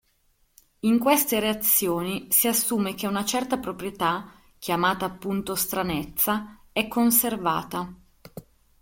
[0.79, 7.93] In queste reazioni si assume che una certa proprietà, chiamata appunto stranezza, è conservata.